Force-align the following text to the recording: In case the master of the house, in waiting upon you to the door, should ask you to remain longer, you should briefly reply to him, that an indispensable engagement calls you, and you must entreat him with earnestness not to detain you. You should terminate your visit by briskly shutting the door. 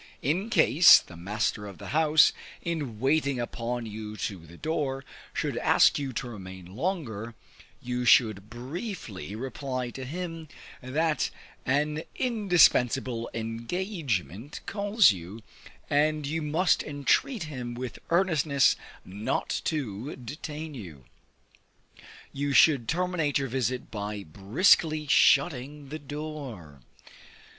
In 0.23 0.49
case 0.49 0.97
the 0.97 1.15
master 1.15 1.67
of 1.67 1.77
the 1.77 1.89
house, 1.89 2.33
in 2.63 2.99
waiting 2.99 3.39
upon 3.39 3.85
you 3.85 4.17
to 4.17 4.47
the 4.47 4.57
door, 4.57 5.05
should 5.31 5.59
ask 5.59 5.99
you 5.99 6.11
to 6.13 6.27
remain 6.27 6.75
longer, 6.75 7.35
you 7.83 8.03
should 8.03 8.49
briefly 8.49 9.35
reply 9.35 9.91
to 9.91 10.03
him, 10.03 10.47
that 10.81 11.29
an 11.67 12.01
indispensable 12.15 13.29
engagement 13.35 14.61
calls 14.65 15.11
you, 15.11 15.43
and 15.87 16.25
you 16.25 16.41
must 16.41 16.81
entreat 16.81 17.43
him 17.43 17.75
with 17.75 17.99
earnestness 18.09 18.75
not 19.05 19.61
to 19.65 20.15
detain 20.15 20.73
you. 20.73 21.05
You 22.33 22.53
should 22.53 22.87
terminate 22.89 23.37
your 23.37 23.49
visit 23.49 23.91
by 23.91 24.23
briskly 24.23 25.05
shutting 25.05 25.89
the 25.89 25.99
door. 25.99 26.79